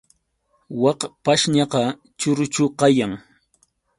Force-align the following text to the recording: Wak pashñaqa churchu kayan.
Wak 0.81 0.99
pashñaqa 1.23 1.81
churchu 2.19 2.65
kayan. 2.79 3.13